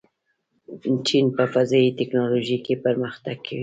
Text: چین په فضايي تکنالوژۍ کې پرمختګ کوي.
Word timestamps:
چین 1.07 1.25
په 1.35 1.43
فضايي 1.53 1.89
تکنالوژۍ 1.99 2.57
کې 2.65 2.81
پرمختګ 2.85 3.37
کوي. 3.47 3.59